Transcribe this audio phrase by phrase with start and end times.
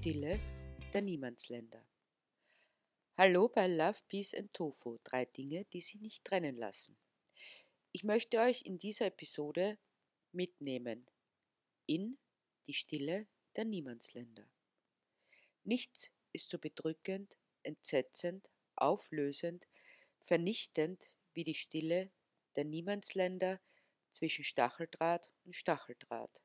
[0.00, 0.40] Stille
[0.94, 1.86] der Niemandsländer.
[3.18, 6.96] Hallo bei Love, Peace and Tofu, drei Dinge, die sich nicht trennen lassen.
[7.92, 9.78] Ich möchte euch in dieser Episode
[10.32, 11.06] mitnehmen
[11.84, 12.18] in
[12.66, 14.50] die Stille der Niemandsländer.
[15.64, 19.68] Nichts ist so bedrückend, entsetzend, auflösend,
[20.18, 22.10] vernichtend wie die Stille
[22.56, 23.60] der Niemandsländer
[24.08, 26.42] zwischen Stacheldraht und Stacheldraht.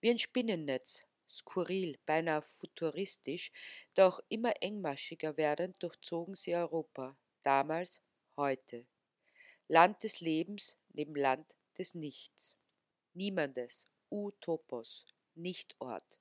[0.00, 3.52] Wie ein Spinnennetz skurril, beinahe futuristisch,
[3.94, 8.02] doch immer engmaschiger werdend durchzogen sie Europa, damals,
[8.36, 8.86] heute.
[9.68, 12.56] Land des Lebens neben Land des Nichts.
[13.14, 16.20] Niemandes, Utopos, Nichtort.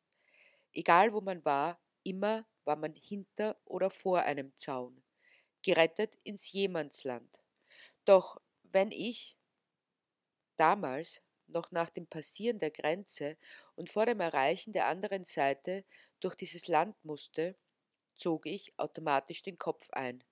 [0.71, 5.03] Egal wo man war, immer war man hinter oder vor einem Zaun,
[5.61, 7.41] gerettet ins Jemandsland.
[8.05, 9.37] Doch wenn ich
[10.55, 11.21] damals
[11.53, 13.37] noch nach dem Passieren der Grenze
[13.75, 15.85] und vor dem Erreichen der anderen Seite
[16.19, 17.55] durch dieses Land musste,
[18.15, 20.23] zog ich automatisch den Kopf ein,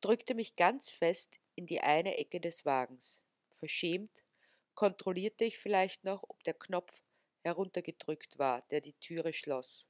[0.00, 3.22] drückte mich ganz fest in die eine Ecke des Wagens.
[3.50, 4.24] Verschämt
[4.74, 7.02] kontrollierte ich vielleicht noch, ob der Knopf
[7.42, 9.86] heruntergedrückt war, der die Türe schloss.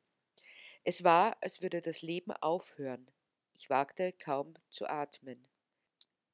[0.84, 3.10] Es war, als würde das Leben aufhören.
[3.54, 5.48] Ich wagte kaum zu atmen.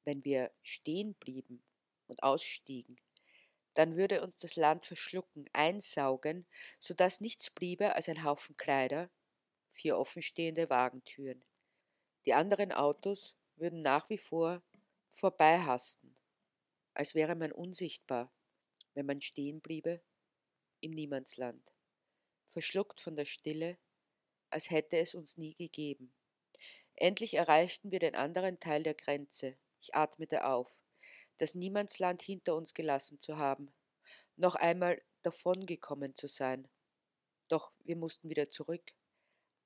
[0.03, 1.63] Wenn wir stehen blieben
[2.07, 2.97] und ausstiegen,
[3.73, 6.47] dann würde uns das Land verschlucken, einsaugen,
[6.79, 9.09] so dass nichts bliebe als ein Haufen Kleider,
[9.69, 11.43] vier offenstehende Wagentüren.
[12.25, 14.63] Die anderen Autos würden nach wie vor
[15.09, 16.15] vorbeihasten,
[16.93, 18.31] als wäre man unsichtbar,
[18.93, 20.01] wenn man stehen bliebe
[20.79, 21.73] im Niemandsland,
[22.45, 23.77] verschluckt von der Stille,
[24.49, 26.13] als hätte es uns nie gegeben.
[26.95, 29.57] Endlich erreichten wir den anderen Teil der Grenze.
[29.79, 30.82] Ich atmete auf
[31.37, 33.73] das Niemandsland hinter uns gelassen zu haben,
[34.35, 36.67] noch einmal davongekommen zu sein.
[37.47, 38.93] Doch wir mussten wieder zurück.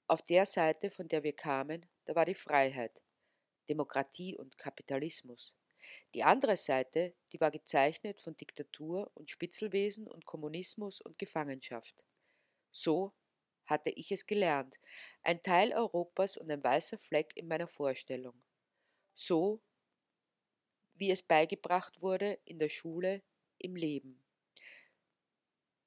[0.07, 3.01] Auf der Seite, von der wir kamen, da war die Freiheit,
[3.67, 5.57] Demokratie und Kapitalismus.
[6.13, 12.05] Die andere Seite, die war gezeichnet von Diktatur und Spitzelwesen und Kommunismus und Gefangenschaft.
[12.71, 13.13] So
[13.65, 14.79] hatte ich es gelernt,
[15.23, 18.41] ein Teil Europas und ein weißer Fleck in meiner Vorstellung.
[19.13, 19.61] So
[20.99, 23.23] wie es beigebracht wurde in der Schule,
[23.57, 24.23] im Leben.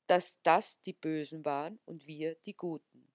[0.07, 3.13] Dass das die Bösen waren und wir die Guten.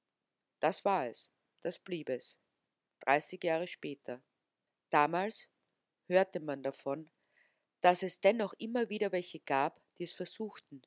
[0.59, 1.29] Das war es,
[1.61, 2.39] das blieb es.
[3.01, 4.23] 30 Jahre später.
[4.89, 5.49] Damals
[6.07, 7.11] hörte man davon,
[7.81, 10.81] dass es dennoch immer wieder welche gab, die es versuchten.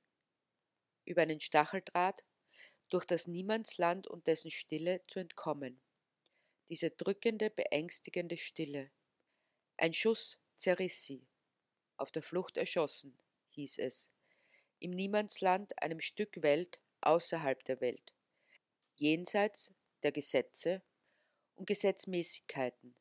[1.05, 2.25] Über einen Stacheldraht
[2.89, 5.81] durch das Niemandsland und dessen Stille zu entkommen.
[6.69, 8.91] Diese drückende, beängstigende Stille.
[9.77, 11.27] Ein Schuss zerriss sie.
[11.97, 13.17] Auf der Flucht erschossen,
[13.51, 14.11] hieß es.
[14.79, 18.15] Im Niemandsland, einem Stück Welt außerhalb der Welt.
[18.95, 20.83] Jenseits der Gesetze
[21.55, 22.95] und Gesetzmäßigkeiten,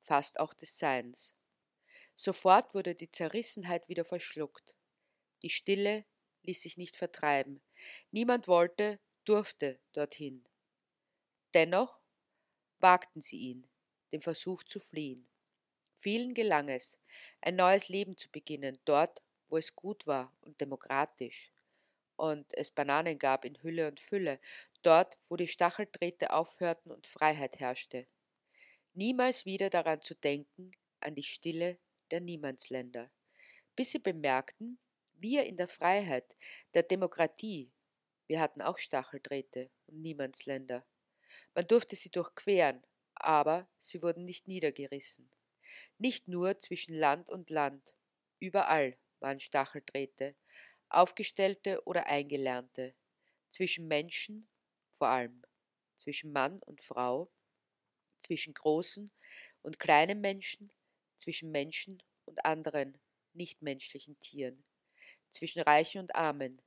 [0.00, 1.34] fast auch des Seins.
[2.14, 4.76] Sofort wurde die Zerrissenheit wieder verschluckt.
[5.42, 6.04] Die Stille
[6.42, 7.62] ließ sich nicht vertreiben.
[8.10, 10.44] Niemand wollte, durfte dorthin.
[11.54, 12.00] Dennoch
[12.78, 13.68] wagten sie ihn,
[14.12, 15.28] den Versuch zu fliehen.
[15.98, 17.00] Vielen gelang es,
[17.40, 21.52] ein neues Leben zu beginnen, dort, wo es gut war und demokratisch.
[22.16, 24.38] Und es Bananen gab in Hülle und Fülle,
[24.82, 28.06] dort, wo die Stacheldrähte aufhörten und Freiheit herrschte.
[28.94, 30.70] Niemals wieder daran zu denken,
[31.00, 31.78] an die Stille
[32.10, 33.10] der Niemandsländer,
[33.74, 34.78] bis sie bemerkten,
[35.14, 36.36] wir in der Freiheit,
[36.74, 37.72] der Demokratie,
[38.26, 40.86] wir hatten auch Stacheldrähte und Niemandsländer.
[41.54, 42.82] Man durfte sie durchqueren,
[43.14, 45.30] aber sie wurden nicht niedergerissen.
[45.98, 47.94] Nicht nur zwischen Land und Land,
[48.38, 50.36] überall waren Stacheldrähte,
[50.88, 52.94] aufgestellte oder eingelernte,
[53.48, 54.48] zwischen Menschen
[54.90, 55.42] vor allem,
[55.94, 57.30] zwischen Mann und Frau,
[58.18, 59.12] zwischen großen
[59.62, 60.70] und kleinen Menschen,
[61.16, 62.98] zwischen Menschen und anderen
[63.32, 64.64] nichtmenschlichen Tieren,
[65.28, 66.62] zwischen Reichen und Armen,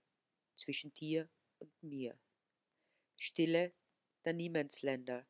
[0.56, 1.30] zwischen dir
[1.60, 2.20] und mir.
[3.18, 3.74] Stille
[4.26, 5.28] der Niemandsländer,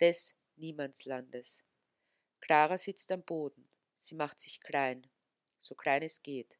[0.00, 1.64] des Niemandslandes.
[2.42, 3.68] Clara sitzt am Boden.
[3.94, 5.06] Sie macht sich klein,
[5.60, 6.58] so klein es geht,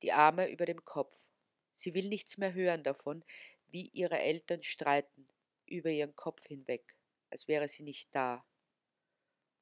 [0.00, 1.28] die Arme über dem Kopf.
[1.72, 3.24] Sie will nichts mehr hören davon,
[3.66, 5.26] wie ihre Eltern streiten,
[5.66, 6.96] über ihren Kopf hinweg,
[7.30, 8.46] als wäre sie nicht da.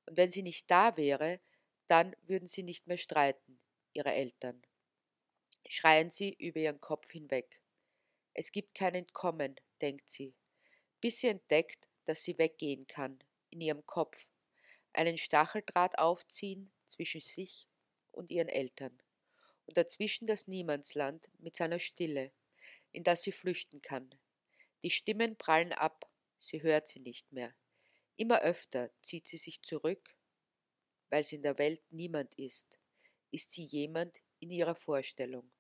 [0.05, 1.41] Und wenn sie nicht da wäre,
[1.87, 3.59] dann würden sie nicht mehr streiten,
[3.95, 4.63] ihre Eltern.
[5.67, 7.63] Schreien sie über ihren Kopf hinweg.
[8.35, 10.35] Es gibt kein Entkommen, denkt sie,
[11.01, 13.19] bis sie entdeckt, dass sie weggehen kann,
[13.49, 14.31] in ihrem Kopf,
[14.97, 17.69] einen Stacheldraht aufziehen zwischen sich
[18.13, 18.97] und ihren Eltern
[19.67, 22.33] und dazwischen das Niemandsland mit seiner Stille,
[22.93, 24.15] in das sie flüchten kann.
[24.83, 27.55] Die Stimmen prallen ab, sie hört sie nicht mehr.
[28.17, 30.17] Immer öfter zieht sie sich zurück,
[31.11, 32.79] weil sie in der Welt niemand ist,
[33.31, 35.51] ist sie jemand in ihrer Vorstellung.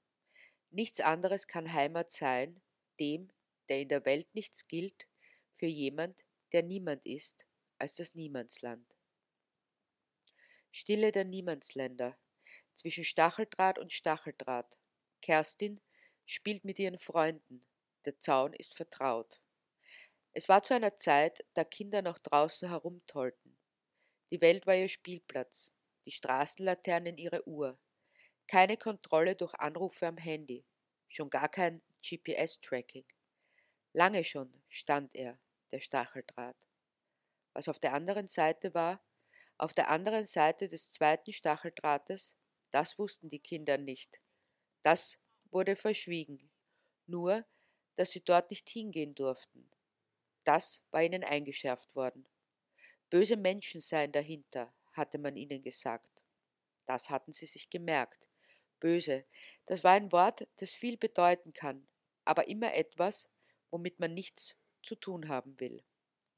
[0.70, 2.62] Nichts anderes kann Heimat sein,
[2.98, 3.30] dem,
[3.68, 5.08] der in der Welt nichts gilt,
[5.52, 7.46] für jemand, der niemand ist,
[7.78, 8.95] als das Niemandsland.
[10.78, 12.18] Stille der Niemandsländer,
[12.74, 14.78] zwischen Stacheldraht und Stacheldraht.
[15.22, 15.80] Kerstin
[16.26, 17.60] spielt mit ihren Freunden,
[18.04, 19.40] der Zaun ist vertraut.
[20.34, 23.56] Es war zu einer Zeit, da Kinder noch draußen herumtollten.
[24.30, 25.72] Die Welt war ihr Spielplatz,
[26.04, 27.78] die Straßenlaternen ihre Uhr.
[28.46, 30.66] Keine Kontrolle durch Anrufe am Handy,
[31.08, 33.06] schon gar kein GPS-Tracking.
[33.94, 35.40] Lange schon stand er,
[35.72, 36.66] der Stacheldraht.
[37.54, 39.02] Was auf der anderen Seite war,
[39.58, 42.36] auf der anderen Seite des zweiten Stacheldrahtes,
[42.70, 44.20] das wussten die Kinder nicht.
[44.82, 45.18] Das
[45.50, 46.50] wurde verschwiegen.
[47.06, 47.46] Nur,
[47.94, 49.70] dass sie dort nicht hingehen durften.
[50.44, 52.28] Das war ihnen eingeschärft worden.
[53.08, 56.22] Böse Menschen seien dahinter, hatte man ihnen gesagt.
[56.84, 58.28] Das hatten sie sich gemerkt.
[58.78, 59.24] Böse,
[59.64, 61.88] das war ein Wort, das viel bedeuten kann,
[62.24, 63.28] aber immer etwas,
[63.70, 65.82] womit man nichts zu tun haben will.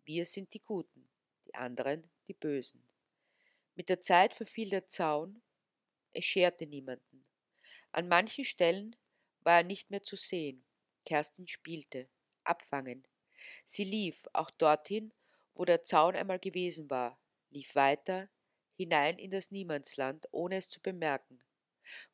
[0.04, 1.10] Wir sind die Guten,
[1.46, 2.87] die anderen die Bösen.
[3.78, 5.40] Mit der Zeit verfiel der Zaun,
[6.10, 7.22] es scherte niemanden.
[7.92, 8.96] An manchen Stellen
[9.42, 10.66] war er nicht mehr zu sehen.
[11.06, 12.10] Kerstin spielte,
[12.42, 13.06] abfangen.
[13.64, 15.14] Sie lief auch dorthin,
[15.54, 18.28] wo der Zaun einmal gewesen war, lief weiter,
[18.76, 21.40] hinein in das Niemandsland, ohne es zu bemerken.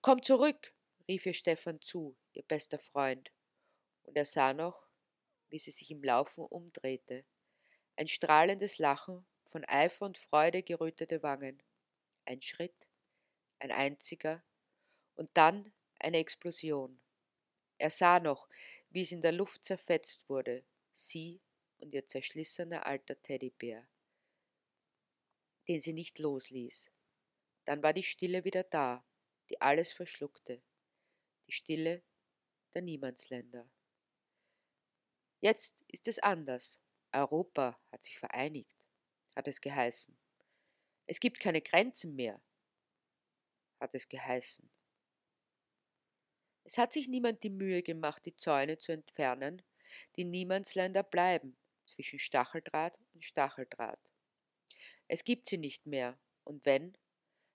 [0.02, 0.74] Komm zurück,
[1.08, 3.32] rief ihr Stefan zu, ihr bester Freund.
[4.02, 4.90] Und er sah noch,
[5.48, 7.24] wie sie sich im Laufen umdrehte.
[7.96, 11.62] Ein strahlendes Lachen, von Eifer und Freude gerötete Wangen.
[12.24, 12.88] Ein Schritt,
[13.58, 14.42] ein einziger,
[15.14, 17.00] und dann eine Explosion.
[17.78, 18.48] Er sah noch,
[18.90, 21.40] wie es in der Luft zerfetzt wurde, sie
[21.78, 23.88] und ihr zerschlissener alter Teddybär,
[25.68, 26.90] den sie nicht losließ.
[27.64, 29.04] Dann war die Stille wieder da,
[29.50, 30.62] die alles verschluckte,
[31.46, 32.02] die Stille
[32.74, 33.70] der Niemandsländer.
[35.40, 36.80] Jetzt ist es anders.
[37.12, 38.83] Europa hat sich vereinigt,
[39.34, 40.16] hat es geheißen.
[41.06, 42.40] Es gibt keine Grenzen mehr,
[43.80, 44.70] hat es geheißen.
[46.64, 49.62] Es hat sich niemand die Mühe gemacht, die Zäune zu entfernen,
[50.16, 54.00] die Niemandsländer bleiben zwischen Stacheldraht und Stacheldraht.
[55.06, 56.96] Es gibt sie nicht mehr, und wenn,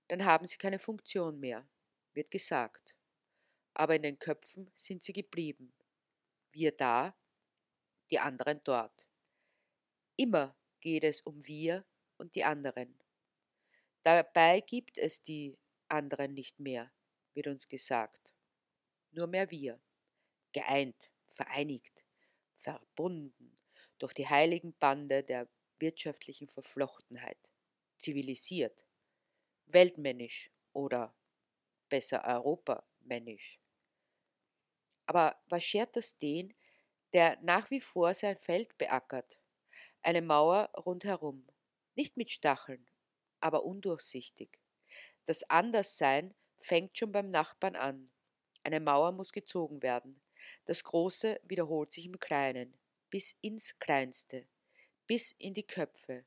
[0.07, 1.67] dann haben sie keine Funktion mehr,
[2.13, 2.95] wird gesagt.
[3.73, 5.73] Aber in den Köpfen sind sie geblieben.
[6.51, 7.15] Wir da,
[8.11, 9.07] die anderen dort.
[10.15, 11.85] Immer geht es um wir
[12.17, 12.99] und die anderen.
[14.03, 16.91] Dabei gibt es die anderen nicht mehr,
[17.33, 18.33] wird uns gesagt.
[19.11, 19.81] Nur mehr wir,
[20.51, 22.05] geeint, vereinigt,
[22.53, 23.55] verbunden
[23.97, 25.49] durch die heiligen Bande der
[25.79, 27.51] wirtschaftlichen Verflochtenheit,
[27.97, 28.85] zivilisiert,
[29.65, 31.15] weltmännisch oder
[31.89, 33.59] besser europamännisch.
[35.05, 36.53] Aber was schert das den,
[37.13, 39.39] der nach wie vor sein Feld beackert,
[40.01, 41.48] eine Mauer rundherum,
[41.96, 42.86] nicht mit Stacheln,
[43.40, 44.60] aber undurchsichtig.
[45.25, 48.10] Das Anderssein fängt schon beim Nachbarn an.
[48.63, 50.22] Eine Mauer muss gezogen werden.
[50.65, 52.77] Das Große wiederholt sich im Kleinen,
[53.10, 54.48] bis ins Kleinste,
[55.08, 56.25] bis in die Köpfe.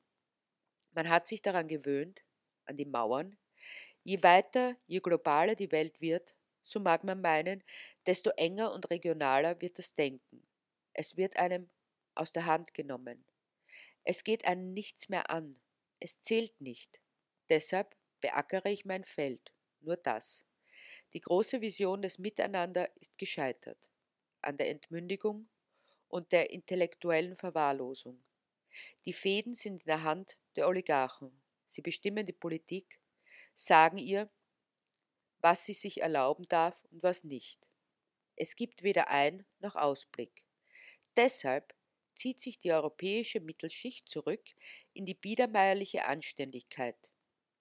[0.93, 2.25] Man hat sich daran gewöhnt,
[2.65, 3.39] an die Mauern.
[4.05, 7.63] Je weiter, je globaler die Welt wird, so mag man meinen,
[8.07, 10.47] desto enger und regionaler wird das Denken.
[10.93, 11.71] Es wird einem
[12.15, 13.25] aus der Hand genommen.
[14.05, 15.55] Es geht einen nichts mehr an.
[16.01, 17.01] Es zählt nicht.
[17.49, 19.53] Deshalb beackere ich mein Feld.
[19.81, 20.47] Nur das.
[21.13, 23.91] Die große Vision des Miteinander ist gescheitert.
[24.41, 25.49] An der Entmündigung
[26.09, 28.25] und der intellektuellen Verwahrlosung.
[29.05, 31.43] Die Fäden sind in der Hand der Oligarchen.
[31.65, 33.01] Sie bestimmen die Politik,
[33.55, 34.31] sagen ihr,
[35.41, 37.71] was sie sich erlauben darf und was nicht.
[38.37, 40.45] Es gibt weder Ein- noch Ausblick.
[41.17, 41.75] Deshalb
[42.15, 44.45] zieht sich die europäische Mittelschicht zurück
[44.93, 47.13] in die biedermeierliche Anständigkeit.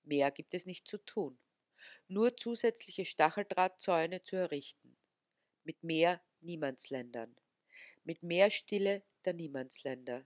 [0.03, 1.39] Mehr gibt es nicht zu tun,
[2.07, 4.97] nur zusätzliche Stacheldrahtzäune zu errichten,
[5.63, 7.35] mit mehr Niemandsländern,
[8.03, 10.25] mit mehr Stille der Niemandsländer,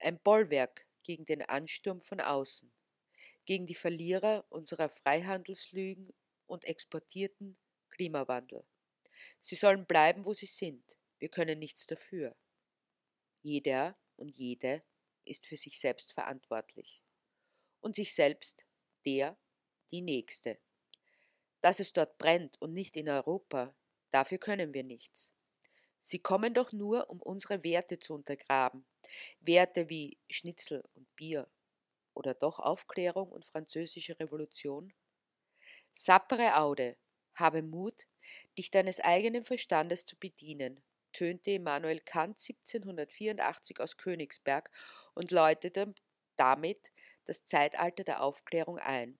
[0.00, 2.72] ein Bollwerk gegen den Ansturm von außen,
[3.44, 6.12] gegen die Verlierer unserer Freihandelslügen
[6.46, 7.56] und exportierten
[7.90, 8.66] Klimawandel.
[9.40, 12.36] Sie sollen bleiben, wo sie sind, wir können nichts dafür.
[13.48, 14.82] Jeder und jede
[15.24, 17.02] ist für sich selbst verantwortlich.
[17.80, 18.66] Und sich selbst
[19.06, 19.38] der,
[19.90, 20.58] die Nächste.
[21.62, 23.74] Dass es dort brennt und nicht in Europa,
[24.10, 25.32] dafür können wir nichts.
[25.98, 28.84] Sie kommen doch nur, um unsere Werte zu untergraben.
[29.40, 31.50] Werte wie Schnitzel und Bier
[32.12, 34.92] oder doch Aufklärung und französische Revolution?
[35.92, 36.98] Sappere Aude,
[37.32, 38.06] habe Mut,
[38.58, 44.70] dich deines eigenen Verstandes zu bedienen, tönte Immanuel Kant 1784 aus Königsberg
[45.14, 45.94] und läutete
[46.36, 46.92] damit
[47.24, 49.18] das Zeitalter der Aufklärung ein.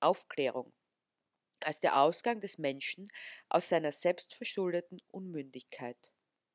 [0.00, 0.72] Aufklärung
[1.60, 3.08] als der Ausgang des Menschen
[3.48, 6.12] aus seiner selbstverschuldeten Unmündigkeit.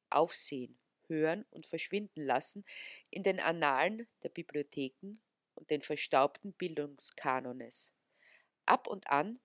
[0.10, 2.66] Aufsehen, hören und verschwinden lassen
[3.10, 5.20] in den Annalen der Bibliotheken
[5.56, 7.94] und den verstaubten Bildungskanones.
[8.66, 9.40] Ab und an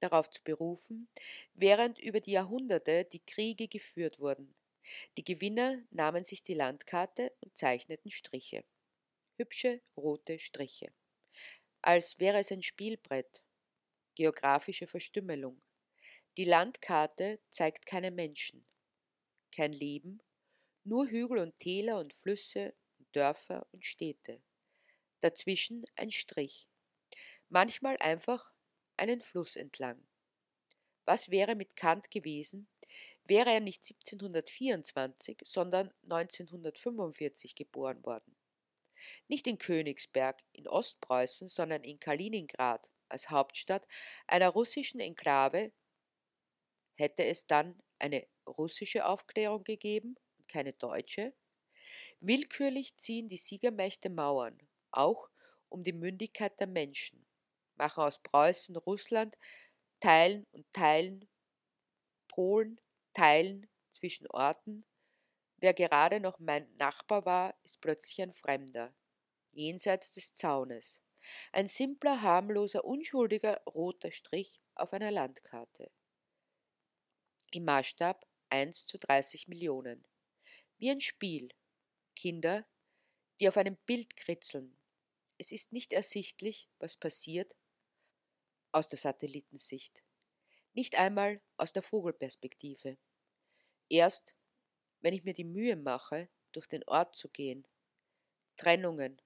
[0.00, 1.08] darauf zu berufen,
[1.54, 4.54] während über die Jahrhunderte die Kriege geführt wurden.
[5.16, 8.64] Die Gewinner nahmen sich die Landkarte und zeichneten Striche.
[9.36, 10.92] Hübsche rote Striche.
[11.82, 13.42] Als wäre es ein Spielbrett.
[14.14, 15.62] Geografische Verstümmelung.
[16.36, 18.66] Die Landkarte zeigt keine Menschen,
[19.50, 20.22] kein Leben,
[20.84, 24.42] nur Hügel und Täler und Flüsse und Dörfer und Städte.
[25.20, 26.68] Dazwischen ein Strich.
[27.48, 28.52] Manchmal einfach
[29.00, 30.06] einen Fluss entlang.
[31.06, 32.68] Was wäre mit Kant gewesen,
[33.24, 38.36] wäre er nicht 1724, sondern 1945 geboren worden?
[39.26, 43.88] Nicht in Königsberg in Ostpreußen, sondern in Kaliningrad als Hauptstadt
[44.26, 45.72] einer russischen Enklave
[46.96, 51.34] hätte es dann eine russische Aufklärung gegeben und keine deutsche?
[52.20, 54.58] Willkürlich ziehen die Siegermächte Mauern,
[54.90, 55.30] auch
[55.70, 57.29] um die Mündigkeit der Menschen
[57.80, 59.36] machen aus Preußen Russland,
[59.98, 61.28] teilen und teilen
[62.28, 62.80] Polen,
[63.12, 64.84] teilen zwischen Orten.
[65.56, 68.94] Wer gerade noch mein Nachbar war, ist plötzlich ein Fremder,
[69.50, 71.02] jenseits des Zaunes.
[71.52, 75.90] Ein simpler, harmloser, unschuldiger roter Strich auf einer Landkarte.
[77.50, 80.06] Im Maßstab 1 zu 30 Millionen.
[80.78, 81.48] Wie ein Spiel.
[82.16, 82.66] Kinder,
[83.38, 84.76] die auf einem Bild kritzeln.
[85.38, 87.56] Es ist nicht ersichtlich, was passiert,
[88.72, 90.04] aus der Satellitensicht,
[90.72, 92.98] nicht einmal aus der Vogelperspektive.
[93.88, 94.36] Erst,
[95.00, 97.66] wenn ich mir die Mühe mache, durch den Ort zu gehen,
[98.56, 99.20] Trennungen,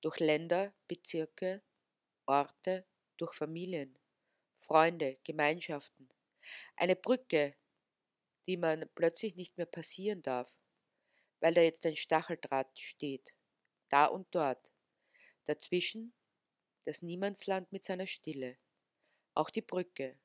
[0.00, 1.62] durch Länder, Bezirke,
[2.26, 3.98] Orte, durch Familien,
[4.54, 6.08] Freunde, Gemeinschaften,
[6.76, 7.56] eine Brücke,
[8.46, 10.58] die man plötzlich nicht mehr passieren darf,
[11.40, 13.34] weil da jetzt ein Stacheldraht steht,
[13.88, 14.72] da und dort,
[15.44, 16.14] dazwischen
[16.84, 18.58] das Niemandsland mit seiner Stille.
[19.34, 20.18] Auch die Brücke,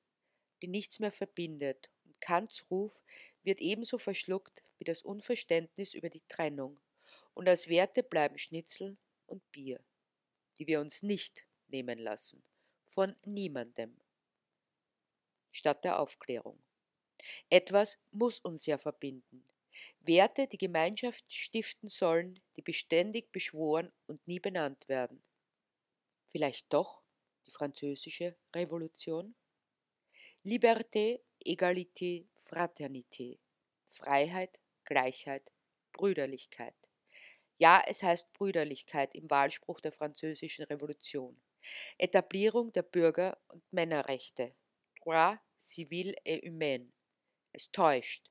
[0.61, 3.03] die nichts mehr verbindet, und Kants Ruf
[3.43, 6.79] wird ebenso verschluckt wie das Unverständnis über die Trennung,
[7.33, 8.97] und als Werte bleiben Schnitzel
[9.27, 9.83] und Bier,
[10.57, 12.43] die wir uns nicht nehmen lassen,
[12.85, 13.99] von niemandem.
[15.51, 16.61] Statt der Aufklärung.
[17.49, 19.45] Etwas muss uns ja verbinden.
[19.99, 25.21] Werte, die Gemeinschaft stiften sollen, die beständig beschworen und nie benannt werden.
[26.27, 27.04] Vielleicht doch
[27.45, 29.35] die französische Revolution.
[30.43, 33.39] Liberté, Egalité, Fraternité.
[33.85, 35.51] Freiheit, Gleichheit,
[35.91, 36.75] Brüderlichkeit.
[37.57, 41.41] Ja, es heißt Brüderlichkeit im Wahlspruch der französischen Revolution.
[41.97, 44.55] Etablierung der Bürger- und Männerrechte.
[45.01, 46.93] Droit civil et humain.
[47.53, 48.29] Es täuscht.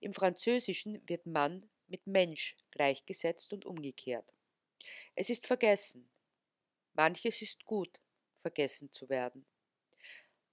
[0.00, 4.34] Im Französischen wird Mann mit Mensch gleichgesetzt und umgekehrt.
[5.14, 6.10] Es ist vergessen.
[6.94, 8.00] Manches ist gut,
[8.40, 9.46] vergessen zu werden.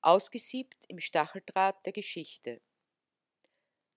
[0.01, 2.61] Ausgesiebt im Stacheldraht der Geschichte.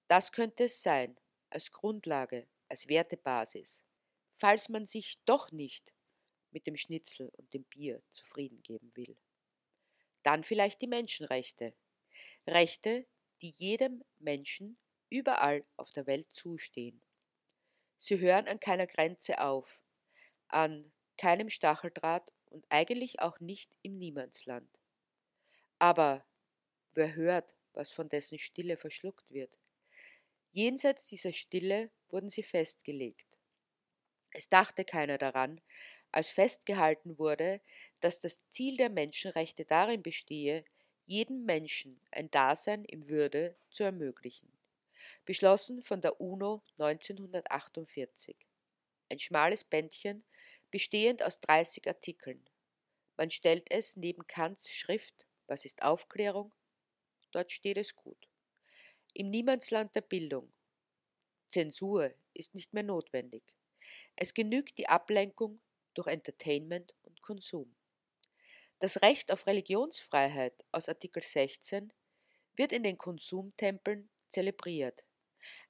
[0.07, 1.19] Das könnte es sein,
[1.51, 3.85] als Grundlage, als Wertebasis,
[4.31, 5.95] falls man sich doch nicht
[6.51, 9.17] mit dem Schnitzel und dem Bier zufrieden geben will.
[10.23, 11.75] Dann vielleicht die Menschenrechte.
[12.47, 13.07] Rechte,
[13.41, 14.79] die jedem Menschen
[15.11, 17.03] überall auf der Welt zustehen.
[17.97, 19.83] Sie hören an keiner Grenze auf,
[20.49, 24.69] an keinem Stacheldraht und eigentlich auch nicht im Niemandsland.
[25.78, 26.26] Aber
[26.92, 29.59] wer hört, was von dessen Stille verschluckt wird?
[30.52, 33.38] Jenseits dieser Stille wurden sie festgelegt.
[34.33, 35.61] Es dachte keiner daran,
[36.12, 37.61] als festgehalten wurde,
[38.00, 40.64] dass das Ziel der Menschenrechte darin bestehe,
[41.07, 44.52] jedem Menschen ein Dasein in Würde zu ermöglichen.
[45.25, 48.37] Beschlossen von der UNO 1948.
[49.11, 50.23] Ein schmales Bändchen
[50.71, 52.45] bestehend aus 30 Artikeln.
[53.17, 56.55] Man stellt es neben Kants Schrift Was ist Aufklärung?
[57.33, 58.29] Dort steht es gut.
[59.15, 60.53] Im Niemandsland der Bildung.
[61.47, 63.43] Zensur ist nicht mehr notwendig.
[64.17, 65.61] Es genügt die Ablenkung
[65.95, 67.75] durch Entertainment und Konsum.
[68.79, 71.93] Das Recht auf Religionsfreiheit aus Artikel 16
[72.57, 75.05] wird in den Konsumtempeln zelebriert.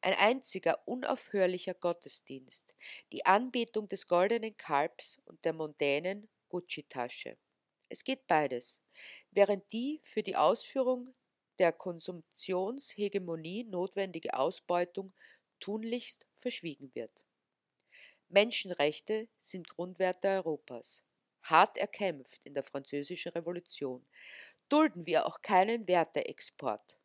[0.01, 2.75] Ein einziger unaufhörlicher Gottesdienst,
[3.13, 7.37] die Anbetung des goldenen Kalbs und der mondänen Gucci-Tasche.
[7.89, 8.81] Es geht beides,
[9.31, 11.15] während die für die Ausführung
[11.59, 15.13] der Konsumptionshegemonie notwendige Ausbeutung
[15.61, 17.25] tunlichst verschwiegen wird.
[18.29, 21.03] Menschenrechte sind Grundwerte Europas,
[21.43, 24.07] hart erkämpft in der Französischen Revolution.
[24.69, 27.00] Dulden wir auch keinen Werteexport,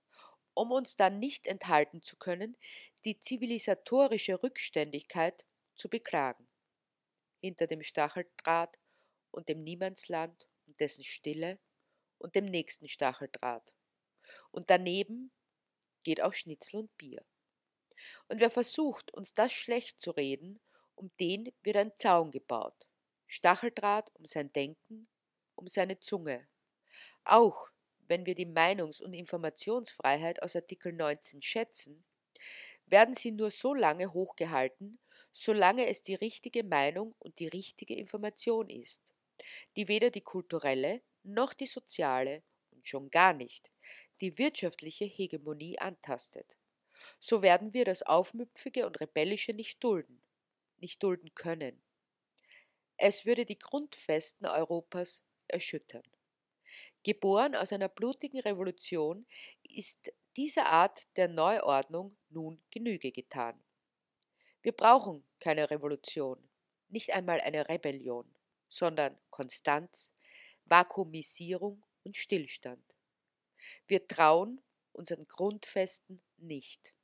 [0.55, 2.57] um uns dann nicht enthalten zu können,
[3.03, 5.45] die zivilisatorische Rückständigkeit
[5.75, 6.47] zu beklagen.
[7.41, 8.79] Hinter dem Stacheldraht
[9.31, 11.59] und dem Niemandsland und dessen Stille
[12.17, 13.75] und dem nächsten Stacheldraht.
[14.51, 15.31] Und daneben
[16.03, 17.23] geht auch Schnitzel und Bier.
[18.27, 20.59] Und wer versucht, uns das schlecht zu reden,
[20.95, 22.87] um den wird ein Zaun gebaut.
[23.27, 25.07] Stacheldraht um sein Denken,
[25.55, 26.47] um seine Zunge.
[27.23, 27.69] Auch
[28.07, 32.05] wenn wir die Meinungs- und Informationsfreiheit aus Artikel 19 schätzen,
[32.85, 34.99] werden sie nur so lange hochgehalten,
[35.31, 39.13] solange es die richtige Meinung und die richtige Information ist,
[39.75, 43.71] die weder die kulturelle noch die soziale und schon gar nicht
[44.21, 46.57] die wirtschaftliche Hegemonie antastet.
[47.19, 50.21] So werden wir das Aufmüpfige und Rebellische nicht dulden,
[50.77, 51.81] nicht dulden können.
[52.97, 56.03] Es würde die Grundfesten Europas erschüttern.
[57.03, 59.27] Geboren aus einer blutigen Revolution
[59.63, 63.63] ist dieser Art der Neuordnung nun Genüge getan.
[64.61, 66.49] Wir brauchen keine Revolution,
[66.89, 68.33] nicht einmal eine Rebellion,
[68.67, 70.11] sondern Konstanz,
[70.65, 72.95] Vakuumisierung und Stillstand.
[73.87, 76.95] Wir trauen unseren Grundfesten nicht.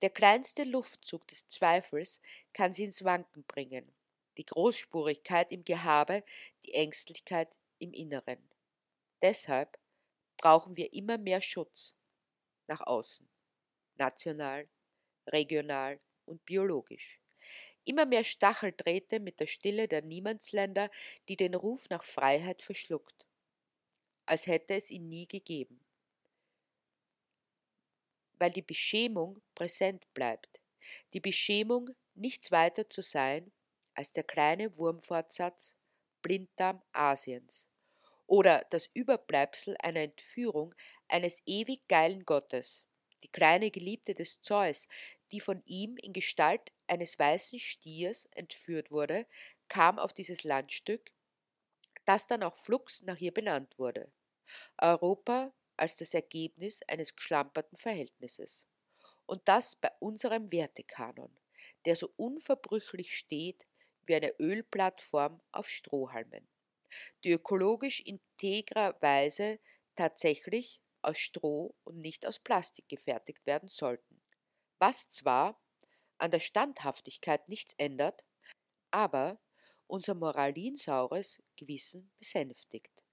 [0.00, 2.20] Der kleinste Luftzug des Zweifels
[2.52, 3.94] kann sie ins Wanken bringen,
[4.38, 6.24] die Großspurigkeit im Gehabe,
[6.64, 8.53] die Ängstlichkeit im Inneren.
[9.24, 9.76] Deshalb
[10.36, 11.96] brauchen wir immer mehr Schutz
[12.68, 13.28] nach außen,
[13.96, 14.68] national,
[15.26, 17.20] regional und biologisch.
[17.84, 20.88] Immer mehr Stacheldrähte mit der Stille der Niemandsländer,
[21.28, 23.26] die den Ruf nach Freiheit verschluckt,
[24.26, 25.84] als hätte es ihn nie gegeben
[28.38, 30.62] weil die Beschämung präsent bleibt.
[31.14, 33.52] Die Beschämung nichts weiter zu sein
[33.94, 35.76] als der kleine Wurmfortsatz
[36.20, 37.66] Blinddarm Asiens
[38.26, 40.74] oder das Überbleibsel einer Entführung
[41.08, 42.86] eines ewig geilen Gottes,
[43.22, 44.88] die kleine Geliebte des Zeus,
[45.32, 49.26] die von ihm in Gestalt eines weißen Stiers entführt wurde,
[49.68, 51.10] kam auf dieses Landstück,
[52.04, 54.12] das dann auch flugs nach ihr benannt wurde.
[54.78, 58.66] Europa als das Ergebnis eines geschlamperten Verhältnisses.
[59.26, 61.34] Und das bei unserem Wertekanon,
[61.86, 63.66] der so unverbrüchlich steht
[64.06, 66.46] wie eine Ölplattform auf Strohhalmen,
[67.24, 69.60] die ökologisch integrer Weise
[69.94, 74.20] tatsächlich aus Stroh und nicht aus Plastik gefertigt werden sollten.
[74.78, 75.60] Was zwar
[76.18, 78.24] an der Standhaftigkeit nichts ändert,
[78.90, 79.40] aber
[79.86, 83.04] unser moralinsaures Gewissen besänftigt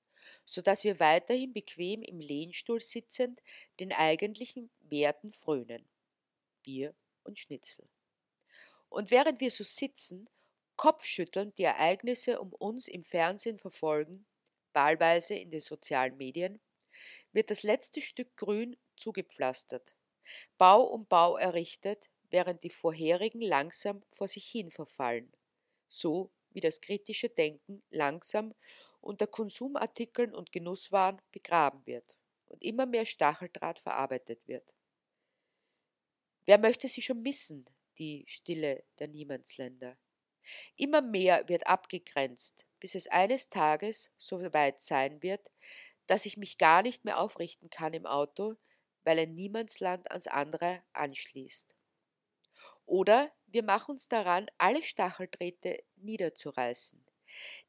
[0.46, 3.42] so dass wir weiterhin bequem im Lehnstuhl sitzend
[3.80, 5.88] den eigentlichen Werten frönen.
[6.64, 7.88] Bier und Schnitzel.
[8.90, 10.26] Und während wir so sitzen,
[10.82, 14.26] kopfschüttelnd die Ereignisse um uns im Fernsehen verfolgen,
[14.74, 16.60] wahlweise in den sozialen Medien,
[17.34, 19.96] wird das letzte Stück Grün zugepflastert,
[20.58, 25.32] Bau um Bau errichtet, während die vorherigen langsam vor sich hin verfallen,
[25.88, 28.56] so wie das kritische Denken langsam
[29.02, 32.18] unter Konsumartikeln und Genusswaren begraben wird
[32.48, 34.74] und immer mehr Stacheldraht verarbeitet wird.
[36.46, 37.66] Wer möchte sie schon missen,
[38.00, 39.96] die Stille der Niemandsländer?
[40.76, 45.52] Immer mehr wird abgegrenzt, bis es eines Tages so weit sein wird,
[46.08, 48.56] dass ich mich gar nicht mehr aufrichten kann im Auto,
[49.04, 51.76] weil ein Niemandsland ans andere anschließt.
[52.86, 57.06] Oder wir machen uns daran, alle Stacheldrähte niederzureißen,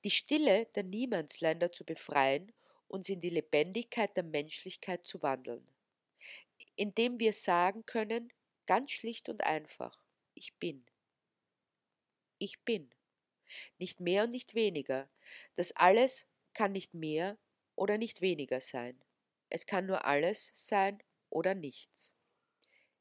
[0.05, 2.53] die Stille der Niemandsländer zu befreien,
[2.89, 5.65] uns in die Lebendigkeit der Menschlichkeit zu wandeln,
[6.77, 8.33] indem wir sagen können,
[8.67, 10.05] ganz schlicht und einfach,
[10.35, 10.85] ich bin.
[12.43, 12.91] Ich bin.
[13.79, 15.09] Nicht mehr und nicht weniger.
[15.55, 17.39] Das alles kann nicht mehr
[17.77, 19.01] oder nicht weniger sein.
[19.49, 21.01] Es kann nur alles sein
[21.31, 22.13] oder nichts.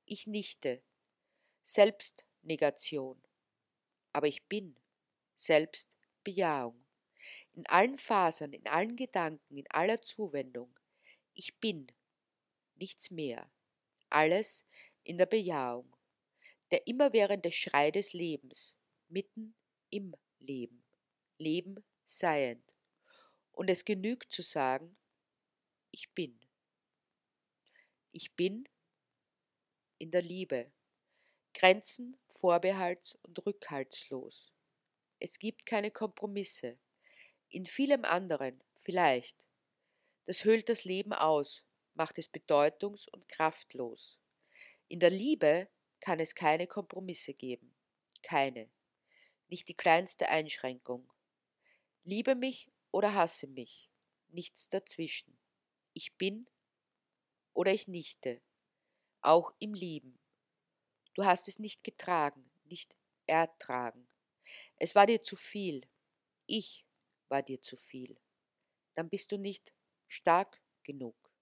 [0.06, 0.84] Ich nichte.
[1.64, 3.20] Selbstnegation.
[4.14, 4.80] Aber ich bin.
[5.34, 6.86] Selbst Bejahung.
[7.54, 10.80] In allen Fasern, in allen Gedanken, in aller Zuwendung.
[11.34, 11.88] Ich bin.
[12.76, 13.52] Nichts mehr.
[14.12, 14.68] Alles
[15.04, 15.96] in der Bejahung.
[16.70, 18.78] Der immerwährende Schrei des Lebens,
[19.12, 19.56] mitten
[19.90, 20.84] im Leben.
[21.38, 22.76] Leben seiend.
[23.52, 24.98] Und es genügt zu sagen,
[25.92, 26.40] ich bin.
[28.12, 28.68] Ich bin
[29.98, 30.72] in der Liebe,
[31.54, 34.54] Grenzen vorbehalts- und rückhaltslos.
[35.20, 36.80] Es gibt keine Kompromisse.
[37.50, 39.46] In vielem anderen vielleicht.
[40.26, 44.20] Das höhlt das Leben aus, macht es bedeutungs- und kraftlos.
[44.88, 45.70] In der Liebe
[46.00, 47.76] kann es keine Kompromisse geben.
[48.24, 48.72] Keine.
[49.52, 51.12] Nicht die kleinste Einschränkung.
[52.04, 53.92] Liebe mich oder hasse mich.
[54.30, 55.38] Nichts dazwischen.
[55.92, 56.50] Ich bin
[57.54, 58.42] oder ich nichte.
[59.20, 60.18] Auch im Lieben.
[61.16, 64.08] Du hast es nicht getragen, nicht ertragen.
[64.78, 65.86] Es war dir zu viel.
[66.48, 66.86] Ich
[67.28, 68.18] war dir zu viel.
[68.94, 69.74] Dann bist du nicht
[70.08, 71.36] stark genug,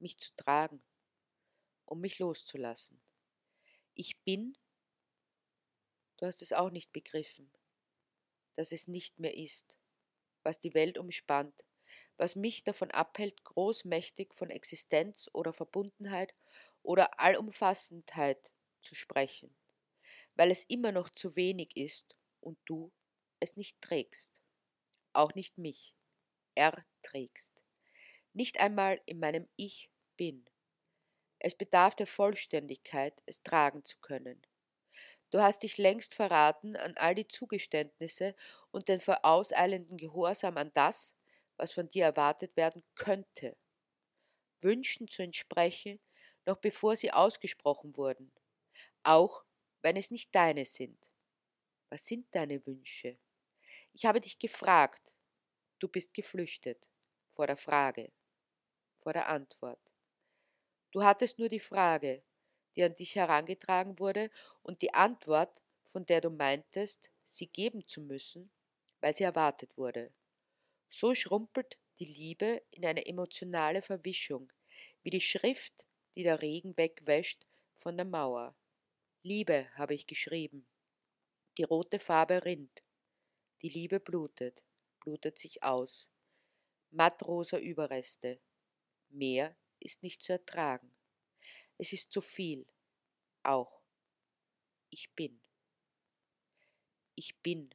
[0.00, 0.82] mich zu tragen,
[1.84, 3.00] um mich loszulassen.
[3.94, 4.58] Ich bin,
[6.16, 7.52] du hast es auch nicht begriffen,
[8.54, 9.78] dass es nicht mehr ist,
[10.42, 11.64] was die Welt umspannt,
[12.16, 16.34] was mich davon abhält, großmächtig von Existenz oder Verbundenheit
[16.82, 19.56] oder Allumfassendheit zu sprechen,
[20.34, 22.92] weil es immer noch zu wenig ist und du
[23.40, 24.40] es nicht trägst,
[25.12, 25.94] auch nicht mich,
[26.54, 27.64] erträgst,
[28.32, 30.44] nicht einmal in meinem Ich bin.
[31.38, 34.40] Es bedarf der Vollständigkeit, es tragen zu können.
[35.30, 38.34] Du hast dich längst verraten an all die Zugeständnisse
[38.70, 41.16] und den vorauseilenden Gehorsam an das,
[41.56, 43.56] was von dir erwartet werden könnte.
[44.60, 46.00] Wünschen zu entsprechen,
[46.44, 48.32] noch bevor sie ausgesprochen wurden,
[49.02, 49.44] auch
[49.82, 51.10] wenn es nicht deine sind.
[51.90, 53.18] Was sind deine Wünsche?
[53.92, 55.14] Ich habe dich gefragt,
[55.80, 56.90] du bist geflüchtet
[57.28, 58.12] vor der Frage,
[58.98, 59.94] vor der Antwort.
[60.92, 62.24] Du hattest nur die Frage,
[62.76, 64.30] die an dich herangetragen wurde,
[64.62, 68.50] und die Antwort, von der du meintest, sie geben zu müssen,
[69.00, 70.12] weil sie erwartet wurde.
[70.88, 74.52] So schrumpelt die Liebe in eine emotionale Verwischung,
[75.02, 78.56] wie die Schrift, die der Regen wegwäscht von der Mauer.
[79.22, 80.66] Liebe habe ich geschrieben.
[81.58, 82.82] Die rote Farbe rinnt.
[83.62, 84.64] Die Liebe blutet,
[85.00, 86.10] blutet sich aus.
[86.90, 88.40] Mattrosa Überreste.
[89.08, 90.95] Mehr ist nicht zu ertragen.
[91.78, 92.66] Es ist zu viel.
[93.42, 93.82] Auch.
[94.90, 95.40] Ich bin.
[97.14, 97.74] Ich bin.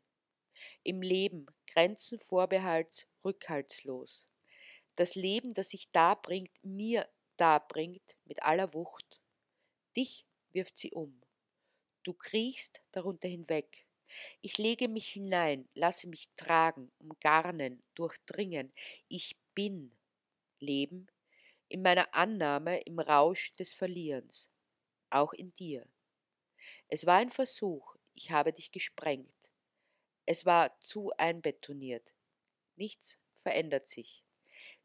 [0.84, 4.28] Im Leben Grenzen vorbehalts, rückhaltslos.
[4.96, 9.22] Das Leben, das sich darbringt, mir darbringt mit aller Wucht.
[9.96, 11.22] Dich wirft sie um.
[12.04, 13.88] Du kriechst darunter hinweg.
[14.42, 18.74] Ich lege mich hinein, lasse mich tragen, umgarnen, durchdringen.
[19.08, 19.96] Ich bin.
[20.60, 21.08] Leben
[21.72, 24.52] in meiner Annahme im Rausch des Verlierens,
[25.10, 25.88] auch in dir.
[26.88, 29.52] Es war ein Versuch, ich habe dich gesprengt.
[30.26, 32.14] Es war zu einbetoniert.
[32.76, 34.24] Nichts verändert sich.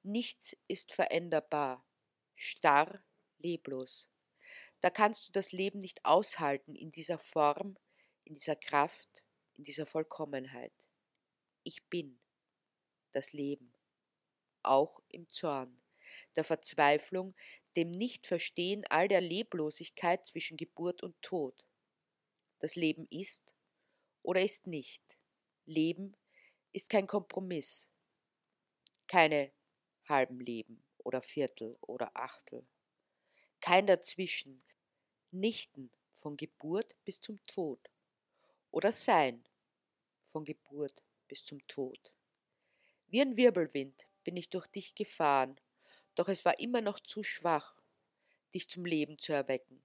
[0.03, 1.85] Nichts ist veränderbar.
[2.35, 3.03] Starr,
[3.39, 4.09] leblos.
[4.81, 7.77] Da kannst du das Leben nicht aushalten in dieser Form,
[8.25, 10.87] in dieser Kraft, in dieser Vollkommenheit.
[11.65, 12.21] Ich bin
[13.11, 13.73] das Leben,
[14.63, 15.81] auch im Zorn
[16.37, 17.35] der Verzweiflung,
[17.77, 21.65] dem Nichtverstehen all der Leblosigkeit zwischen Geburt und Tod.
[22.59, 23.55] Das Leben ist
[24.23, 25.19] oder ist nicht.
[25.67, 26.17] Leben
[26.73, 27.89] ist kein Kompromiss,
[29.07, 29.53] keine
[30.09, 32.67] halben Leben oder Viertel oder Achtel,
[33.61, 34.59] kein Dazwischen,
[35.31, 37.91] nichten von Geburt bis zum Tod
[38.71, 39.45] oder Sein
[40.23, 42.15] von Geburt bis zum Tod.
[43.09, 45.61] Wie ein Wirbelwind bin ich durch dich gefahren
[46.17, 47.81] doch es war immer noch zu schwach,
[48.53, 49.83] dich zum Leben zu erwecken.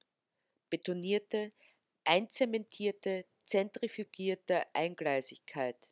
[0.69, 1.51] Betonierte,
[2.05, 5.91] einzementierte, zentrifugierte Eingleisigkeit.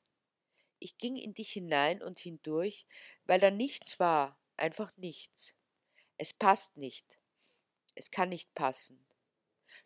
[0.79, 2.87] Ich ging in dich hinein und hindurch,
[3.25, 5.55] weil da nichts war, einfach nichts.
[6.17, 7.19] Es passt nicht.
[7.95, 9.05] Es kann nicht passen.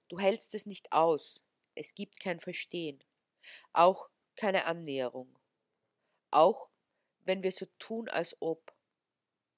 [0.08, 1.44] Du hältst es nicht aus.
[1.74, 3.04] Es gibt kein Verstehen.
[3.72, 5.40] Auch keine Annäherung.
[6.30, 6.70] Auch
[7.22, 8.76] wenn wir so tun, als ob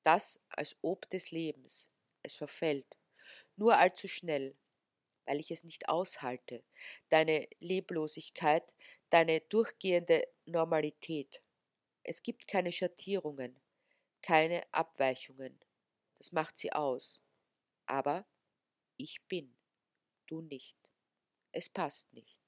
[0.03, 1.89] das als Ob des Lebens.
[2.23, 2.97] Es verfällt,
[3.55, 4.57] nur allzu schnell,
[5.25, 6.63] weil ich es nicht aushalte,
[7.09, 8.75] deine Leblosigkeit,
[9.09, 11.41] deine durchgehende Normalität.
[12.03, 13.59] Es gibt keine Schattierungen,
[14.21, 15.59] keine Abweichungen.
[16.17, 17.21] Das macht sie aus.
[17.87, 18.25] Aber
[18.97, 19.55] ich bin,
[20.27, 20.77] du nicht.
[21.51, 22.41] Es passt nicht.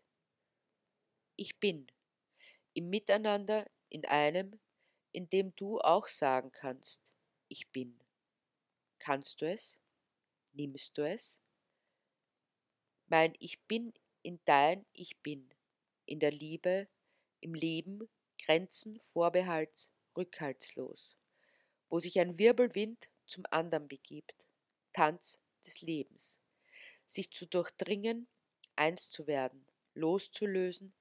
[1.35, 1.87] Ich bin,
[2.73, 4.59] im Miteinander, in einem,
[5.11, 7.13] in dem du auch sagen kannst,
[7.49, 7.99] ich bin.
[8.99, 9.79] Kannst du es?
[10.53, 11.41] Nimmst du es?
[13.07, 15.53] Mein Ich bin in dein Ich bin,
[16.05, 16.89] in der Liebe,
[17.39, 21.17] im Leben, Grenzen, Vorbehalts, rückhaltslos,
[21.89, 24.45] wo sich ein Wirbelwind zum anderen begibt,
[24.93, 26.39] Tanz des Lebens,
[27.05, 28.27] sich zu durchdringen,
[28.75, 30.93] eins zu werden, loszulösen,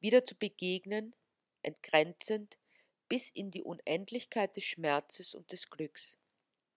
[0.00, 1.14] wieder zu begegnen,
[1.62, 2.58] entgrenzend
[3.08, 6.18] bis in die Unendlichkeit des Schmerzes und des Glücks.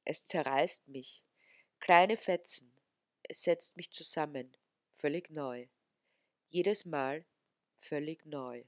[0.05, 1.25] Es zerreißt mich,
[1.79, 2.73] kleine Fetzen,
[3.23, 4.55] es setzt mich zusammen,
[4.91, 5.67] völlig neu.
[6.49, 7.25] Jedes Mal
[7.75, 8.63] völlig neu.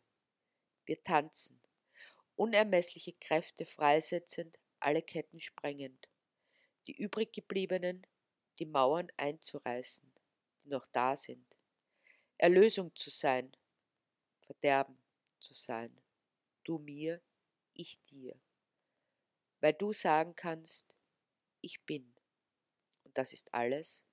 [0.86, 1.62] Wir tanzen,
[2.36, 6.10] unermessliche Kräfte freisetzend, alle Ketten sprengend,
[6.88, 8.06] die übrig gebliebenen,
[8.60, 10.12] die Mauern einzureißen,
[10.62, 11.58] die noch da sind.
[12.38, 13.56] Erlösung zu sein,
[14.42, 14.98] Verderben
[15.40, 16.02] zu sein.
[16.64, 17.22] Du mir,
[17.74, 18.40] ich dir.
[19.60, 20.96] Weil du sagen kannst,
[21.62, 22.14] ich bin.
[23.04, 24.06] Und das ist alles,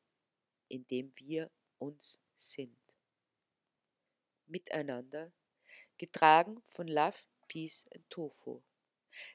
[0.69, 2.79] in dem wir uns sind.
[4.47, 5.33] Miteinander,
[5.99, 7.19] getragen von Love,
[7.49, 8.63] Peace and Tofu.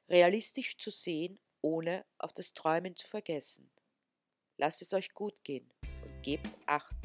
[0.08, 3.72] Realistisch zu sehen, ohne auf das Träumen zu vergessen.
[4.58, 6.96] Lasst es euch gut gehen und gebt Acht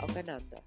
[0.00, 0.64] aufeinander.